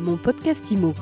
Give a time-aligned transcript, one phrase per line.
[0.00, 0.94] Mon podcast IMO.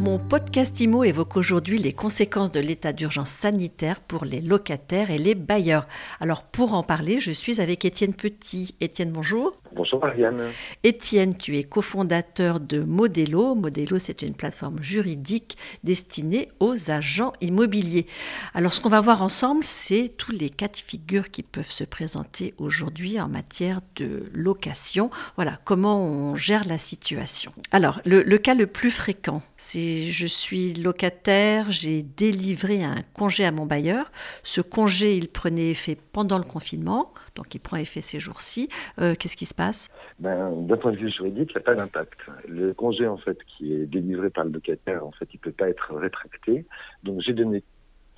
[0.00, 5.18] Mon podcast IMO évoque aujourd'hui les conséquences de l'état d'urgence sanitaire pour les locataires et
[5.18, 5.86] les bailleurs.
[6.18, 8.74] Alors pour en parler, je suis avec Étienne Petit.
[8.80, 9.52] Étienne, bonjour.
[9.74, 10.52] Bonjour Marianne.
[10.84, 13.56] Étienne, tu es cofondateur de Modelo.
[13.56, 18.06] Modelo, c'est une plateforme juridique destinée aux agents immobiliers.
[18.54, 21.82] Alors ce qu'on va voir ensemble, c'est tous les cas de figure qui peuvent se
[21.82, 25.10] présenter aujourd'hui en matière de location.
[25.34, 27.52] Voilà, comment on gère la situation.
[27.72, 33.50] Alors le cas le plus fréquent, c'est je suis locataire, j'ai délivré un congé à
[33.50, 34.12] mon bailleur.
[34.44, 38.68] Ce congé, il prenait effet pendant le confinement, donc il prend effet ces jours-ci.
[38.98, 39.88] Euh, qu'est-ce qui se passe?
[40.18, 42.18] Ben, D'un point de vue juridique, il n'y a pas d'impact.
[42.48, 45.52] Le congé, en fait, qui est délivré par le locataire, en fait, il ne peut
[45.52, 46.64] pas être rétracté.
[47.02, 47.62] Donc j'ai donné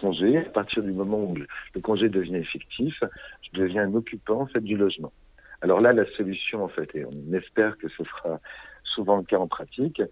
[0.01, 0.39] congé.
[0.39, 3.02] À partir du moment où le congé devient effectif,
[3.42, 5.12] je deviens un occupant en fait du logement.
[5.62, 8.41] Alors là, la solution, en fait, et on espère que ce sera
[8.84, 10.03] souvent le cas en pratique,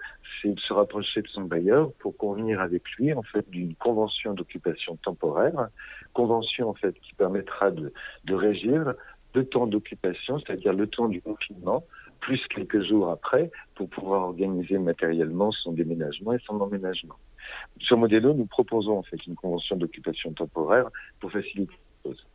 [0.40, 4.34] c'est de se rapprocher de son bailleur pour convenir avec lui en fait d'une convention
[4.34, 5.68] d'occupation temporaire,
[6.14, 7.92] convention en fait qui permettra de,
[8.28, 8.94] régir
[9.34, 11.84] le temps d'occupation, c'est-à-dire le temps du confinement,
[12.20, 17.16] plus quelques jours après, pour pouvoir organiser matériellement son déménagement et son emménagement.
[17.80, 20.88] Sur Modelo, nous proposons en fait une convention d'occupation temporaire
[21.20, 22.26] pour faciliter les choses.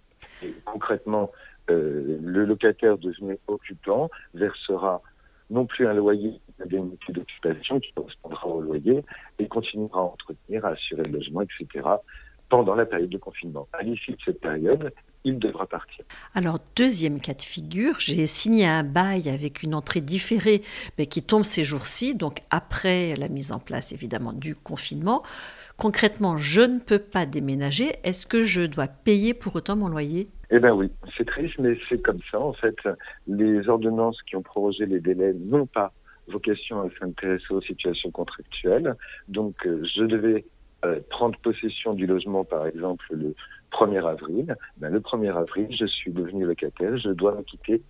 [0.66, 1.32] Concrètement,
[1.72, 5.02] euh, le locataire devenu occupant versera
[5.50, 9.04] non plus un loyer d'indemnité d'occupation qui correspondra au loyer
[9.40, 11.88] et continuera à entretenir, à assurer le logement, etc.
[12.50, 13.68] pendant la période de confinement.
[13.74, 14.92] À l'issue de cette période,
[15.24, 16.06] il devra partir.
[16.34, 20.62] Alors, deuxième cas de figure, j'ai signé un bail avec une entrée différée,
[20.98, 25.24] mais qui tombe ces jours-ci, donc après la mise en place évidemment du confinement.
[25.78, 27.96] Concrètement, je ne peux pas déménager.
[28.04, 30.28] Est-ce que je dois payer pour autant mon loyer?
[30.52, 32.40] Eh bien oui, c'est triste, mais c'est comme ça.
[32.40, 32.76] En fait,
[33.28, 35.94] les ordonnances qui ont prorogé les délais n'ont pas
[36.28, 38.96] vocation à s'intéresser aux situations contractuelles.
[39.28, 40.46] Donc, euh, je devais
[40.86, 43.36] euh, prendre possession du logement, par exemple, le
[43.72, 44.56] 1er avril.
[44.78, 47.82] Ben, le 1er avril, je suis devenu locataire, je dois me quitter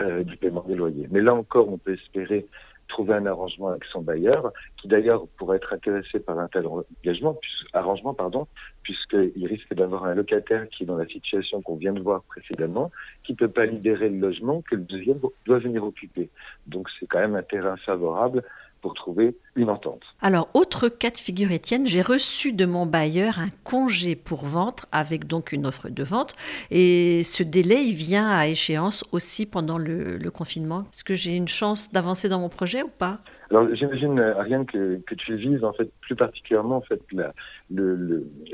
[0.00, 1.08] euh, du paiement des loyers.
[1.10, 2.46] Mais là encore, on peut espérer
[2.88, 7.38] trouver un arrangement avec son bailleur, qui d'ailleurs pourrait être intéressé par un tel engagement,
[7.72, 8.46] arrangement, pardon,
[8.82, 12.90] puisqu'il risque d'avoir un locataire qui est dans la situation qu'on vient de voir précédemment,
[13.24, 16.30] qui ne peut pas libérer le logement que le deuxième doit venir occuper.
[16.66, 18.42] Donc c'est quand même un terrain favorable
[18.80, 20.02] pour trouver une entente.
[20.20, 24.86] Alors, autre cas de figure, Étienne, j'ai reçu de mon bailleur un congé pour vente
[24.92, 26.34] avec donc une offre de vente.
[26.70, 30.80] Et ce délai, il vient à échéance aussi pendant le, confinement.
[30.92, 33.18] Est-ce que j'ai une chance d'avancer dans mon projet ou pas?
[33.50, 37.00] Alors j'imagine euh, Ariane que, que tu vises en fait plus particulièrement en fait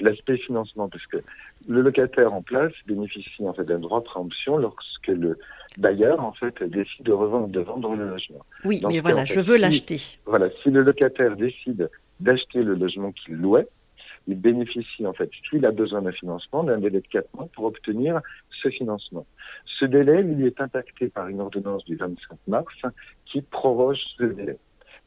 [0.00, 1.16] l'aspect financement parce que
[1.68, 5.36] le locataire en place bénéficie en fait d'un droit de préemption lorsque le
[5.78, 8.44] bailleur en fait décide de revendre de vendre le logement.
[8.64, 9.96] Oui, mais voilà, je veux l'acheter.
[10.26, 11.90] Voilà, si le locataire décide
[12.20, 13.66] d'acheter le logement qu'il louait,
[14.26, 17.64] il bénéficie en fait, s'il a besoin d'un financement, d'un délai de 4 mois pour
[17.64, 18.20] obtenir
[18.62, 19.26] ce financement.
[19.78, 22.74] Ce délai, il est impacté par une ordonnance du 25 mars
[23.26, 24.56] qui proroge ce délai.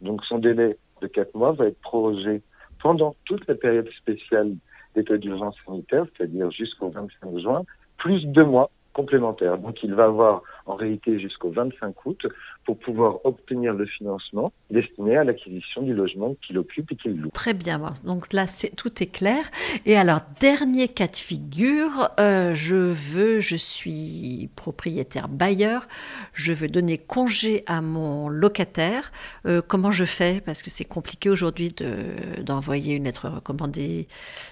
[0.02, 2.42] Donc son délai de 4 mois va être prorogé
[2.82, 4.54] pendant toute la période spéciale
[4.96, 7.64] d'état d'urgence sanitaire, c'est-à-dire jusqu'au 25 juin,
[7.98, 9.58] plus deux mois complémentaires.
[9.58, 12.28] Donc il va avoir en réalité jusqu'au 25 août
[12.66, 17.30] pour pouvoir obtenir le financement destiné à l'acquisition du logement qu'il occupe et qu'il loue.
[17.30, 18.46] Très bien, donc là
[18.76, 19.44] tout est clair.
[19.86, 25.88] Et alors, dernier cas de figure, euh, je veux, je suis propriétaire bailleur,
[26.34, 29.12] je veux donner congé à mon locataire.
[29.46, 30.42] Euh, comment je fais?
[30.46, 34.08] Parce que c'est compliqué aujourd'hui de, d'envoyer une lettre recommandée.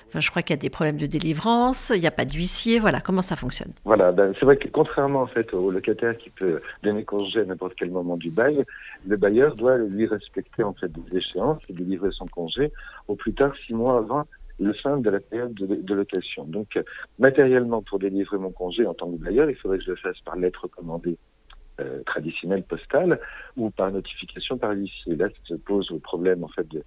[0.08, 2.80] Enfin, je crois qu'il y a des problèmes de délivrance, il n'y a pas d'huissier,
[2.80, 3.74] voilà, comment ça fonctionne?
[3.84, 5.72] Voilà, ben, c'est vrai que contrairement en fait au
[6.14, 8.64] qui peut donner congé à n'importe quel moment du bail,
[9.08, 12.72] le bailleur doit lui respecter en fait des échéances et délivrer son congé
[13.08, 14.26] au plus tard six mois avant
[14.60, 16.46] le fin de la période de, location.
[16.46, 16.80] Donc,
[17.20, 20.20] matériellement, pour délivrer mon congé en tant que bailleur, il faudrait que je le fasse
[20.22, 21.18] par lettre commandée
[21.82, 23.20] euh, traditionnelle postale
[23.58, 25.18] ou par notification par l'huissier.
[25.18, 26.84] Là, se pose au problème en fait de,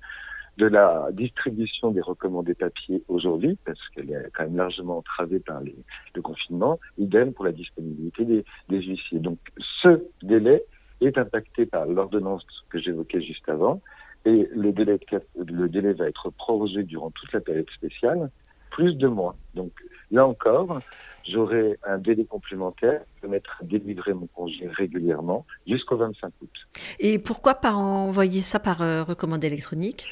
[0.59, 5.61] de la distribution des recommandés papiers aujourd'hui, parce qu'elle est quand même largement entravée par
[5.63, 9.21] le confinement, idem pour la disponibilité des, des huissiers.
[9.21, 9.39] Donc
[9.83, 10.65] ce délai
[11.01, 13.81] est impacté par l'ordonnance que j'évoquais juste avant,
[14.25, 18.31] et le délai, va être prorogé durant toute la période spéciale,
[18.71, 19.37] plus de mois.
[19.55, 19.71] Donc
[20.11, 20.81] là encore,
[21.27, 26.51] j'aurai un délai complémentaire qui permettre de délivrer mon congé régulièrement jusqu'au 25 août.
[26.99, 30.09] Et pourquoi pas envoyer ça par euh, recommandé électronique?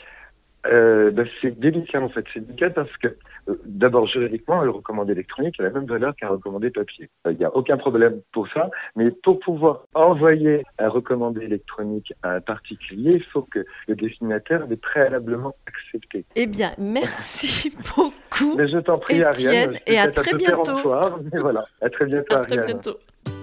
[0.70, 2.24] Euh, ben, c'est délicat en fait.
[2.32, 3.08] C'est délicat parce que
[3.48, 7.08] euh, d'abord juridiquement, le recommandé électronique a la même valeur qu'un recommandé papier.
[7.26, 12.12] Euh, il n'y a aucun problème pour ça, mais pour pouvoir envoyer un recommandé électronique
[12.22, 16.24] à un particulier, il faut que le destinataire ait préalablement accepté.
[16.34, 18.56] Eh bien, merci beaucoup.
[18.56, 19.74] Mais je t'en prie, Ariane.
[19.86, 20.78] Et à très bientôt.
[21.32, 22.96] mais voilà, à très bientôt, à très bientôt.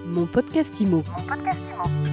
[0.06, 2.03] Mon podcast Mon podcast Imo.